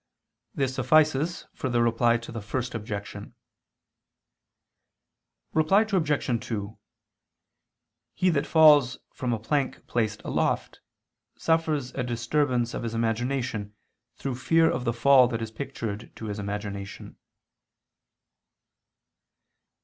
This 0.55 0.73
suffices 0.73 1.45
for 1.53 1.69
the 1.69 1.83
Reply 1.83 2.17
to 2.17 2.31
the 2.31 2.41
First 2.41 2.73
Objection. 2.73 3.35
Reply 5.53 5.81
Obj. 5.81 6.39
2: 6.47 6.77
He 8.15 8.29
that 8.31 8.47
falls 8.47 8.97
from 9.13 9.31
a 9.31 9.37
plank 9.37 9.85
placed 9.85 10.23
aloft, 10.23 10.79
suffers 11.37 11.93
a 11.93 12.01
disturbance 12.01 12.73
of 12.73 12.81
his 12.81 12.95
imagination, 12.95 13.75
through 14.15 14.37
fear 14.37 14.67
of 14.67 14.85
the 14.85 14.93
fall 14.93 15.27
that 15.27 15.39
is 15.43 15.51
pictured 15.51 16.11
to 16.15 16.25
his 16.25 16.39
imagination. 16.39 17.17